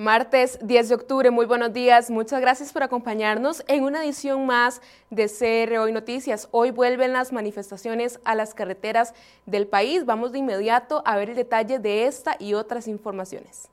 [0.00, 2.10] Martes 10 de octubre, muy buenos días.
[2.10, 6.48] Muchas gracias por acompañarnos en una edición más de CR Hoy Noticias.
[6.52, 9.12] Hoy vuelven las manifestaciones a las carreteras
[9.44, 10.06] del país.
[10.06, 13.68] Vamos de inmediato a ver el detalle de esta y otras informaciones.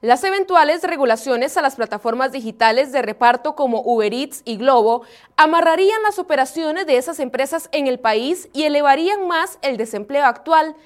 [0.00, 5.02] Las eventuales regulaciones a las plataformas digitales de reparto como Uber Eats y Globo
[5.36, 10.76] amarrarían las operaciones de esas empresas en el país y elevarían más el desempleo actual.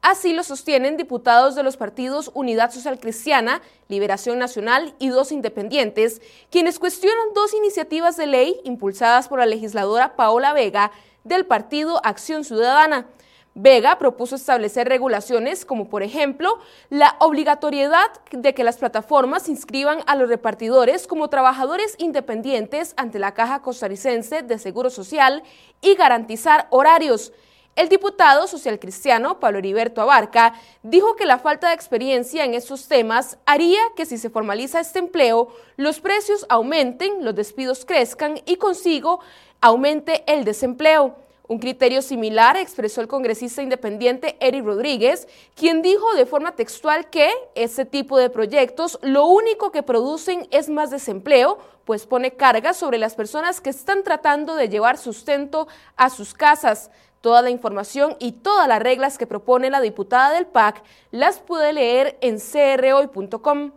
[0.00, 6.22] Así lo sostienen diputados de los partidos Unidad Social Cristiana, Liberación Nacional y dos independientes,
[6.50, 10.92] quienes cuestionan dos iniciativas de ley impulsadas por la legisladora Paola Vega
[11.24, 13.06] del partido Acción Ciudadana.
[13.54, 16.58] Vega propuso establecer regulaciones como, por ejemplo,
[16.88, 23.34] la obligatoriedad de que las plataformas inscriban a los repartidores como trabajadores independientes ante la
[23.34, 25.42] Caja Costarricense de Seguro Social
[25.82, 27.32] y garantizar horarios.
[27.76, 32.88] El diputado social cristiano Pablo Heriberto Abarca dijo que la falta de experiencia en estos
[32.88, 38.56] temas haría que si se formaliza este empleo, los precios aumenten, los despidos crezcan y
[38.56, 39.20] consigo
[39.60, 41.16] aumente el desempleo.
[41.52, 47.28] Un criterio similar expresó el congresista independiente Eric Rodríguez, quien dijo de forma textual que
[47.54, 52.96] este tipo de proyectos lo único que producen es más desempleo, pues pone carga sobre
[52.96, 56.90] las personas que están tratando de llevar sustento a sus casas.
[57.20, 61.74] Toda la información y todas las reglas que propone la diputada del PAC las puede
[61.74, 63.72] leer en crhoy.com.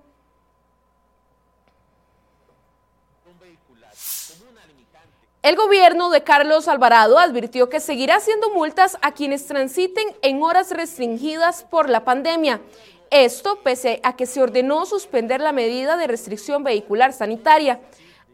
[5.46, 10.72] El gobierno de Carlos Alvarado advirtió que seguirá haciendo multas a quienes transiten en horas
[10.72, 12.62] restringidas por la pandemia.
[13.12, 17.80] Esto pese a que se ordenó suspender la medida de restricción vehicular sanitaria.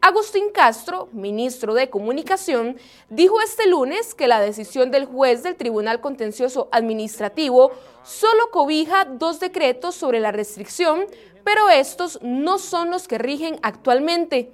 [0.00, 2.78] Agustín Castro, ministro de Comunicación,
[3.10, 9.38] dijo este lunes que la decisión del juez del Tribunal Contencioso Administrativo solo cobija dos
[9.38, 11.06] decretos sobre la restricción,
[11.44, 14.50] pero estos no son los que rigen actualmente.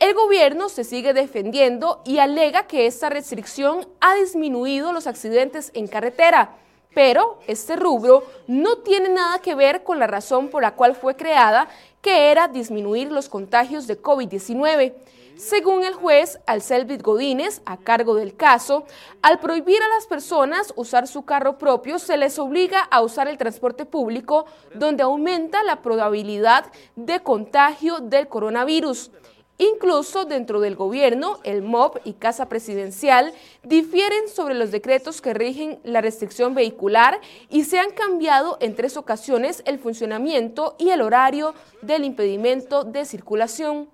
[0.00, 5.88] El gobierno se sigue defendiendo y alega que esta restricción ha disminuido los accidentes en
[5.88, 6.54] carretera,
[6.94, 11.16] pero este rubro no tiene nada que ver con la razón por la cual fue
[11.16, 11.68] creada,
[12.00, 14.94] que era disminuir los contagios de COVID-19.
[15.38, 18.84] Según el juez Alcelvit Godínez, a cargo del caso,
[19.22, 23.38] al prohibir a las personas usar su carro propio, se les obliga a usar el
[23.38, 26.66] transporte público, donde aumenta la probabilidad
[26.96, 29.12] de contagio del coronavirus.
[29.60, 35.80] Incluso dentro del gobierno, el MOB y Casa Presidencial difieren sobre los decretos que rigen
[35.82, 41.54] la restricción vehicular y se han cambiado en tres ocasiones el funcionamiento y el horario
[41.82, 43.88] del impedimento de circulación.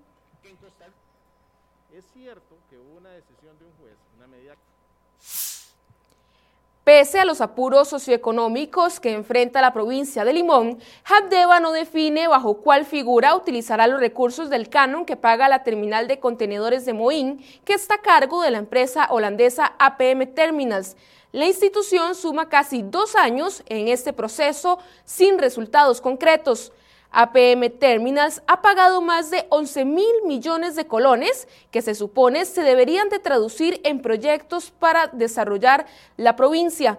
[6.84, 12.58] Pese a los apuros socioeconómicos que enfrenta la provincia de Limón, Habdeba no define bajo
[12.58, 17.42] cuál figura utilizará los recursos del canon que paga la terminal de contenedores de Moín,
[17.64, 20.94] que está a cargo de la empresa holandesa APM Terminals.
[21.32, 26.70] La institución suma casi dos años en este proceso sin resultados concretos.
[27.14, 32.62] APM Terminals ha pagado más de 11 mil millones de colones que se supone se
[32.62, 35.86] deberían de traducir en proyectos para desarrollar
[36.16, 36.98] la provincia.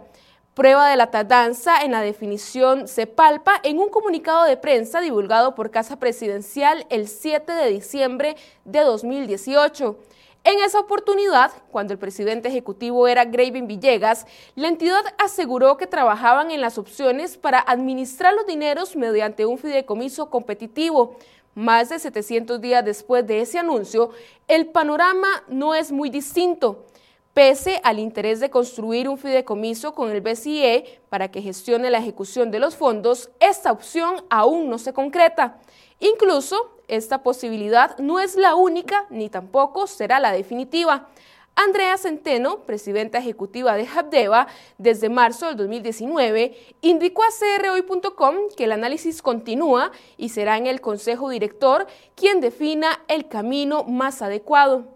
[0.54, 5.54] Prueba de la tardanza en la definición se palpa en un comunicado de prensa divulgado
[5.54, 9.98] por Casa Presidencial el 7 de diciembre de 2018.
[10.46, 16.52] En esa oportunidad, cuando el presidente ejecutivo era Graven Villegas, la entidad aseguró que trabajaban
[16.52, 21.16] en las opciones para administrar los dineros mediante un fideicomiso competitivo.
[21.56, 24.12] Más de 700 días después de ese anuncio,
[24.48, 26.86] el panorama no es muy distinto.
[27.34, 32.52] Pese al interés de construir un fideicomiso con el BCE para que gestione la ejecución
[32.52, 35.60] de los fondos, esta opción aún no se concreta.
[36.00, 41.08] Incluso, esta posibilidad no es la única ni tampoco será la definitiva.
[41.56, 44.48] Andrea Centeno, presidenta ejecutiva de Habdeba
[44.78, 50.82] desde marzo del 2019, indicó a crhoy.com que el análisis continúa y será en el
[50.82, 54.95] Consejo Director quien defina el camino más adecuado.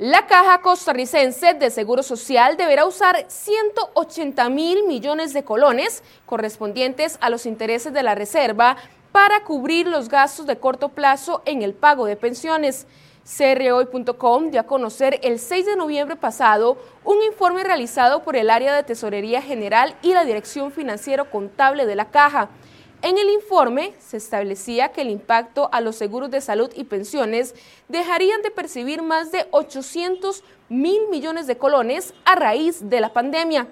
[0.00, 7.28] La Caja Costarricense de Seguro Social deberá usar 180 mil millones de colones correspondientes a
[7.28, 8.78] los intereses de la reserva
[9.12, 12.86] para cubrir los gastos de corto plazo en el pago de pensiones.
[13.26, 18.74] CROI.com dio a conocer el 6 de noviembre pasado un informe realizado por el área
[18.74, 22.48] de Tesorería General y la Dirección Financiero Contable de la Caja
[23.02, 27.54] en el informe se establecía que el impacto a los seguros de salud y pensiones
[27.88, 33.68] dejarían de percibir más de 800 mil millones de colones a raíz de la pandemia.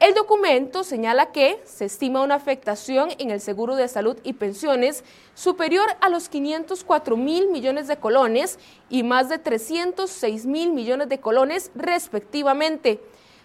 [0.00, 5.04] El documento señala que se estima una afectación en el seguro de salud y pensiones
[5.34, 11.20] superior a los 504 mil millones de colones y más de 306 mil millones de
[11.20, 12.98] colones respectivamente.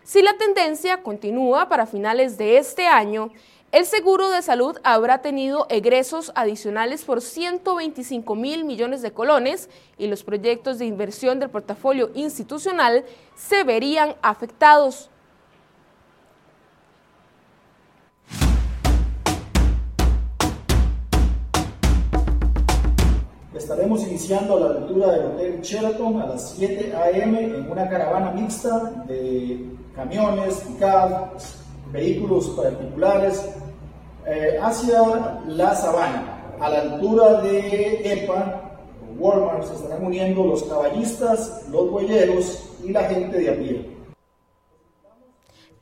[0.05, 3.31] Si la tendencia continúa para finales de este año,
[3.75, 10.07] el seguro de salud habrá tenido egresos adicionales por 125 mil millones de colones y
[10.07, 13.03] los proyectos de inversión del portafolio institucional
[13.35, 15.09] se verían afectados.
[23.53, 27.43] Estaremos iniciando la altura del Hotel Sheraton a las 7 a.m.
[27.43, 33.41] en una caravana mixta de camiones, pickups, vehículos particulares
[34.27, 38.61] eh, hacia la sabana, a la altura de EPA,
[39.17, 43.94] Walmart, se estarán uniendo los caballistas, los boyeros y la gente de a pie.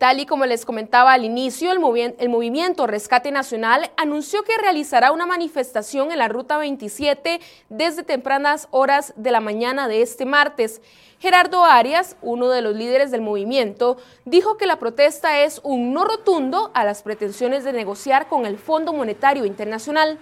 [0.04, 5.26] Tal y como les comentaba al inicio, el, movimiento Rescate Nacional anunció que realizará una
[5.26, 7.40] manifestación en la Ruta 27
[7.70, 10.82] desde tempranas horas de la mañana de este martes.
[11.20, 13.96] Gerardo Arias, uno de los líderes del movimiento,
[14.26, 18.58] dijo que la protesta es un no rotundo a las pretensiones de negociar con el
[18.58, 20.20] Fondo Monetario Internacional.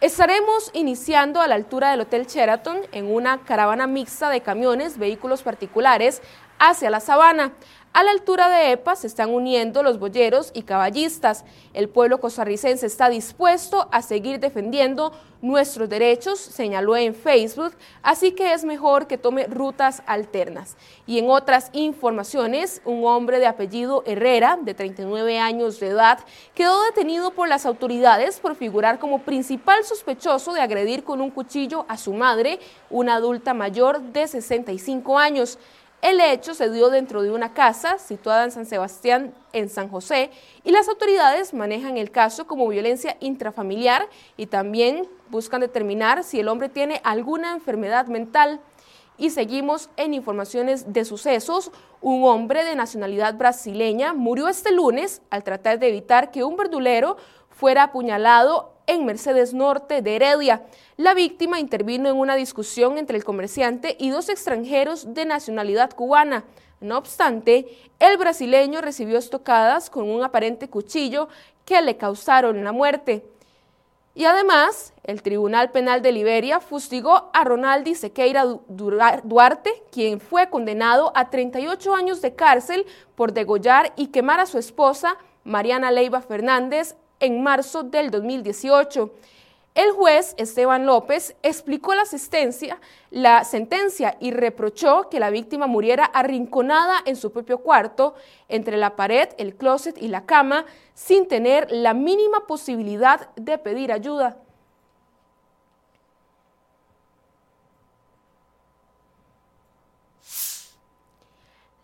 [0.00, 5.42] Estaremos iniciando a la altura del Hotel Sheraton en una caravana mixta de camiones, vehículos
[5.42, 6.22] particulares
[6.58, 7.52] hacia la sabana.
[7.96, 11.46] A la altura de EPA se están uniendo los boyeros y caballistas.
[11.72, 17.72] El pueblo costarricense está dispuesto a seguir defendiendo nuestros derechos, señaló en Facebook,
[18.02, 20.76] así que es mejor que tome rutas alternas.
[21.06, 26.18] Y en otras informaciones, un hombre de apellido Herrera, de 39 años de edad,
[26.54, 31.86] quedó detenido por las autoridades por figurar como principal sospechoso de agredir con un cuchillo
[31.88, 32.58] a su madre,
[32.90, 35.58] una adulta mayor de 65 años.
[36.06, 40.30] El hecho se dio dentro de una casa situada en San Sebastián, en San José,
[40.62, 46.46] y las autoridades manejan el caso como violencia intrafamiliar y también buscan determinar si el
[46.46, 48.60] hombre tiene alguna enfermedad mental.
[49.18, 51.72] Y seguimos en informaciones de sucesos.
[52.00, 57.16] Un hombre de nacionalidad brasileña murió este lunes al tratar de evitar que un verdulero
[57.50, 60.64] fuera apuñalado en Mercedes Norte de Heredia.
[60.96, 66.44] La víctima intervino en una discusión entre el comerciante y dos extranjeros de nacionalidad cubana.
[66.80, 67.66] No obstante,
[67.98, 71.28] el brasileño recibió estocadas con un aparente cuchillo
[71.64, 73.24] que le causaron la muerte.
[74.14, 81.12] Y además, el Tribunal Penal de Liberia fustigó a Ronaldi Sequeira Duarte, quien fue condenado
[81.14, 86.96] a 38 años de cárcel por degollar y quemar a su esposa, Mariana Leiva Fernández,
[87.20, 89.10] en marzo del 2018.
[89.74, 92.06] El juez Esteban López explicó la
[93.10, 98.14] la sentencia y reprochó que la víctima muriera arrinconada en su propio cuarto,
[98.48, 103.92] entre la pared, el closet y la cama, sin tener la mínima posibilidad de pedir
[103.92, 104.38] ayuda.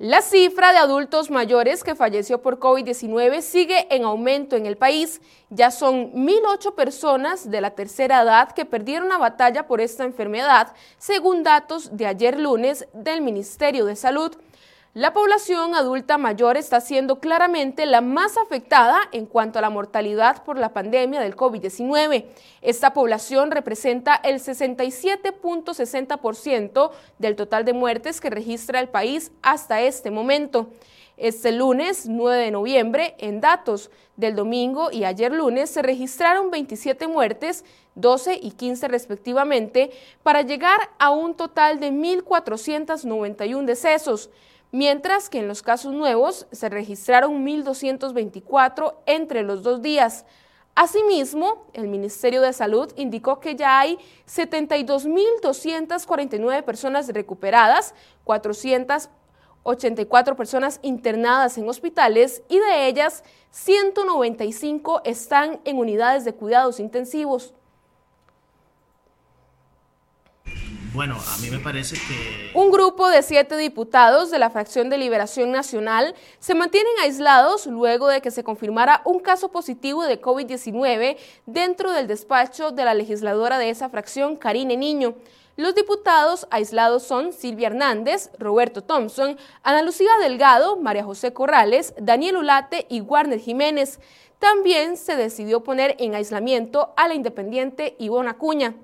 [0.03, 5.21] La cifra de adultos mayores que falleció por COVID-19 sigue en aumento en el país.
[5.49, 10.75] Ya son 1.008 personas de la tercera edad que perdieron la batalla por esta enfermedad,
[10.99, 14.37] según datos de ayer lunes del Ministerio de Salud.
[14.95, 20.45] La población adulta mayor está siendo claramente la más afectada en cuanto a la mortalidad
[20.45, 22.27] por la pandemia del COVID-19.
[22.61, 30.11] Esta población representa el 67.60% del total de muertes que registra el país hasta este
[30.11, 30.69] momento.
[31.17, 37.09] Este lunes 9 de noviembre, en datos del domingo y ayer lunes, se registraron 27
[37.09, 39.91] muertes, 12 y 15 respectivamente,
[40.23, 44.29] para llegar a un total de 1.491 decesos
[44.73, 50.25] mientras que en los casos nuevos se registraron 1.224 entre los dos días.
[50.75, 61.57] Asimismo, el Ministerio de Salud indicó que ya hay 72.249 personas recuperadas, 484 personas internadas
[61.59, 67.53] en hospitales y de ellas 195 están en unidades de cuidados intensivos.
[70.95, 72.51] Bueno, a mí me parece que...
[72.53, 78.09] Un grupo de siete diputados de la fracción de Liberación Nacional se mantienen aislados luego
[78.09, 83.57] de que se confirmara un caso positivo de COVID-19 dentro del despacho de la legisladora
[83.57, 85.15] de esa fracción, Karine Niño.
[85.57, 92.37] Los diputados aislados son Silvia Hernández, Roberto Thompson, Ana Lucía Delgado, María José Corrales, Daniel
[92.37, 93.99] Ulate y Warner Jiménez.
[94.39, 98.75] También se decidió poner en aislamiento a la independiente Ivona Acuña.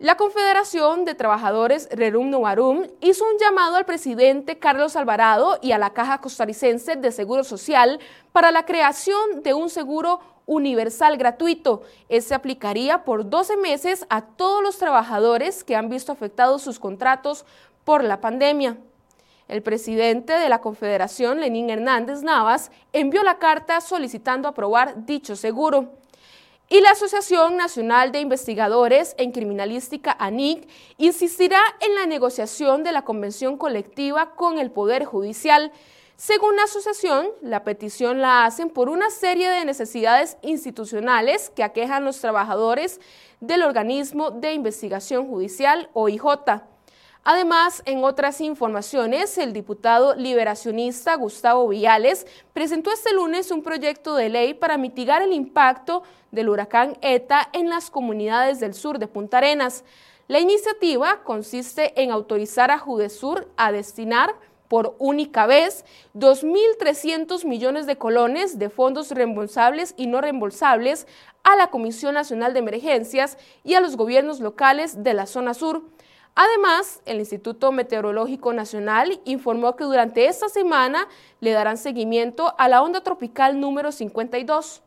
[0.00, 5.78] La Confederación de Trabajadores Rerum Novarum hizo un llamado al presidente Carlos Alvarado y a
[5.78, 8.00] la Caja Costarricense de Seguro Social
[8.32, 11.82] para la creación de un seguro universal gratuito.
[12.08, 17.44] Ese aplicaría por 12 meses a todos los trabajadores que han visto afectados sus contratos
[17.84, 18.78] por la pandemia.
[19.48, 26.00] El presidente de la Confederación, Lenín Hernández Navas, envió la carta solicitando aprobar dicho seguro.
[26.72, 33.02] Y la Asociación Nacional de Investigadores en Criminalística, ANIC, insistirá en la negociación de la
[33.02, 35.72] convención colectiva con el Poder Judicial.
[36.14, 42.04] Según la asociación, la petición la hacen por una serie de necesidades institucionales que aquejan
[42.04, 43.00] los trabajadores
[43.40, 46.22] del organismo de investigación judicial, OIJ.
[47.22, 54.30] Además, en otras informaciones, el diputado liberacionista Gustavo Villales presentó este lunes un proyecto de
[54.30, 59.38] ley para mitigar el impacto del huracán ETA en las comunidades del sur de Punta
[59.38, 59.84] Arenas.
[60.28, 64.34] La iniciativa consiste en autorizar a Judesur a destinar
[64.68, 65.84] por única vez
[66.14, 71.06] 2.300 millones de colones de fondos reembolsables y no reembolsables
[71.42, 75.82] a la Comisión Nacional de Emergencias y a los gobiernos locales de la zona sur.
[76.34, 81.08] Además, el Instituto Meteorológico Nacional informó que durante esta semana
[81.40, 84.82] le darán seguimiento a la onda tropical número 52.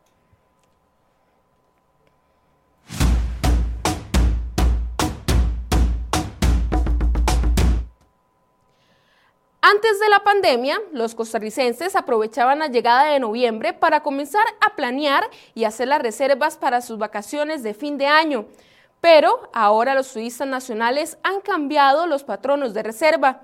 [9.66, 15.28] Antes de la pandemia, los costarricenses aprovechaban la llegada de noviembre para comenzar a planear
[15.54, 18.46] y hacer las reservas para sus vacaciones de fin de año.
[19.04, 23.42] Pero ahora los turistas nacionales han cambiado los patronos de reserva.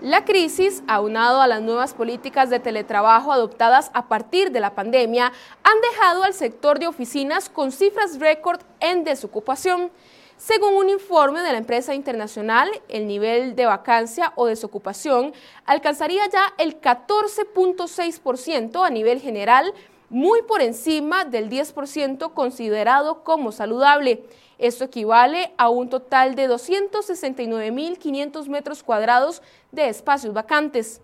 [0.04, 5.32] La crisis, aunado a las nuevas políticas de teletrabajo adoptadas a partir de la pandemia,
[5.64, 9.92] han dejado al sector de oficinas con cifras récord en desocupación.
[10.38, 15.34] Según un informe de la empresa internacional, el nivel de vacancia o desocupación
[15.66, 19.74] alcanzaría ya el 14.6% a nivel general,
[20.10, 24.24] muy por encima del 10% considerado como saludable.
[24.60, 31.02] Esto equivale a un total de 269.500 metros cuadrados de espacios vacantes.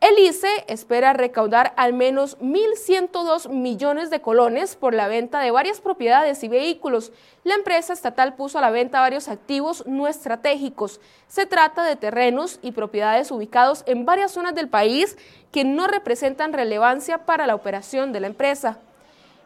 [0.00, 5.80] El ICE espera recaudar al menos 1.102 millones de colones por la venta de varias
[5.80, 7.10] propiedades y vehículos.
[7.42, 11.00] La empresa estatal puso a la venta varios activos no estratégicos.
[11.26, 15.16] Se trata de terrenos y propiedades ubicados en varias zonas del país
[15.50, 18.80] que no representan relevancia para la operación de la empresa.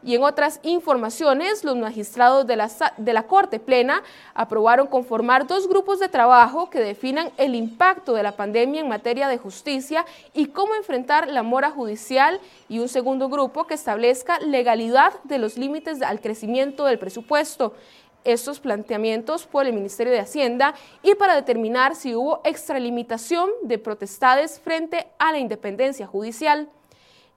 [0.03, 5.69] Y en otras informaciones, los magistrados de la, de la, Corte Plena aprobaron conformar dos
[5.69, 10.47] grupos de trabajo que definan el impacto de la pandemia en materia de justicia y
[10.47, 16.01] cómo enfrentar la mora judicial y un segundo grupo que establezca legalidad de los límites
[16.01, 17.75] al crecimiento del presupuesto.
[18.25, 24.61] Estos planteamientos por el Ministerio de Hacienda y para determinar si hubo extralimitación de protestades
[24.61, 26.69] frente a la independencia judicial.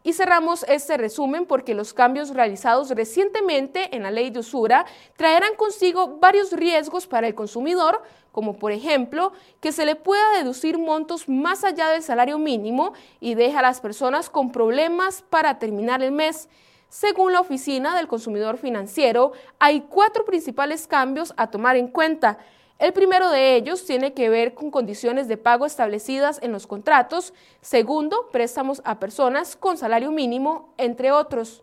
[0.04, 5.56] Y cerramos este resumen porque los cambios realizados recientemente en la ley de usura traerán
[5.56, 11.30] consigo varios riesgos para el consumidor, como por ejemplo que se le pueda deducir montos
[11.30, 16.12] más allá del salario mínimo y deja a las personas con problemas para terminar el
[16.12, 16.50] mes.
[16.90, 22.40] Según la Oficina del Consumidor Financiero, hay cuatro principales cambios a tomar en cuenta.
[22.82, 27.32] El primero de ellos tiene que ver con condiciones de pago establecidas en los contratos.
[27.62, 31.62] Segundo, préstamos a personas con salario mínimo, entre otros.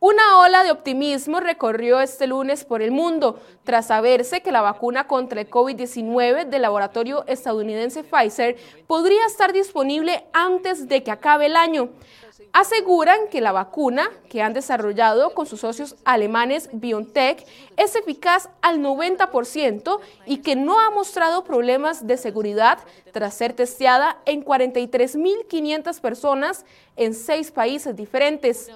[0.00, 5.06] Una ola de optimismo recorrió este lunes por el mundo tras saberse que la vacuna
[5.06, 11.56] contra el COVID-19 del laboratorio estadounidense Pfizer podría estar disponible antes de que acabe el
[11.56, 11.90] año.
[12.52, 18.80] Aseguran que la vacuna que han desarrollado con sus socios alemanes BioNTech es eficaz al
[18.80, 22.78] 90% y que no ha mostrado problemas de seguridad
[23.12, 26.64] tras ser testeada en 43.500 personas
[26.96, 28.70] en seis países diferentes.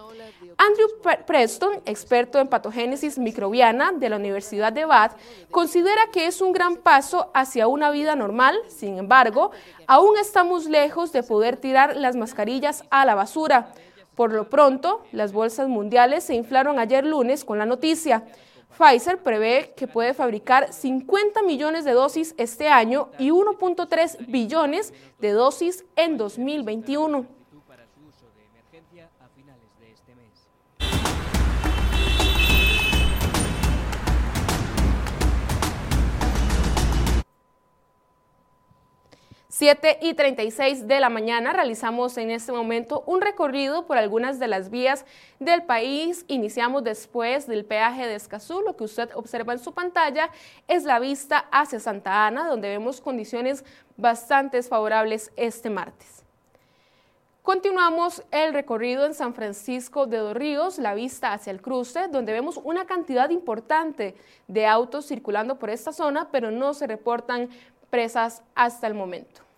[0.62, 0.88] Andrew
[1.24, 5.16] Preston, experto en patogénesis microbiana de la Universidad de Bath,
[5.50, 9.52] considera que es un gran paso hacia una vida normal, sin embargo,
[9.86, 13.72] aún estamos lejos de poder tirar las mascarillas a la basura.
[14.14, 18.24] Por lo pronto, las bolsas mundiales se inflaron ayer lunes con la noticia.
[18.76, 25.30] Pfizer prevé que puede fabricar 50 millones de dosis este año y 1.3 billones de
[25.30, 27.39] dosis en 2021.
[39.60, 44.48] 7 y 36 de la mañana realizamos en este momento un recorrido por algunas de
[44.48, 45.04] las vías
[45.38, 46.24] del país.
[46.28, 48.62] Iniciamos después del peaje de Escazú.
[48.62, 50.30] Lo que usted observa en su pantalla
[50.66, 53.62] es la vista hacia Santa Ana, donde vemos condiciones
[53.98, 56.24] bastante favorables este martes.
[57.42, 62.32] Continuamos el recorrido en San Francisco de Dos Ríos, la vista hacia el cruce, donde
[62.32, 64.14] vemos una cantidad importante
[64.48, 67.50] de autos circulando por esta zona, pero no se reportan
[67.90, 69.49] presas hasta el momento.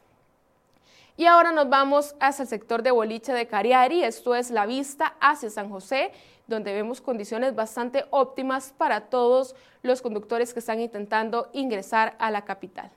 [1.22, 5.14] Y ahora nos vamos hacia el sector de Boliche de Cariari, esto es la vista
[5.20, 6.10] hacia San José,
[6.48, 9.54] donde vemos condiciones bastante óptimas para todos
[9.84, 12.90] los conductores que están intentando ingresar a la capital.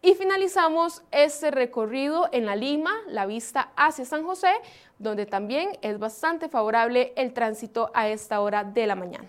[0.00, 4.54] Y finalizamos este recorrido en la Lima, la vista hacia San José,
[4.98, 9.28] donde también es bastante favorable el tránsito a esta hora de la mañana.